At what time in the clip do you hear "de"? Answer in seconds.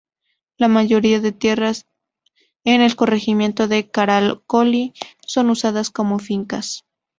1.19-1.31, 3.67-3.91